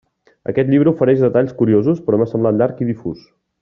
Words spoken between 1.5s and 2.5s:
curiosos, però m'ha